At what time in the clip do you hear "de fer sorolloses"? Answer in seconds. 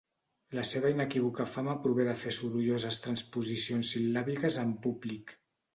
2.09-2.99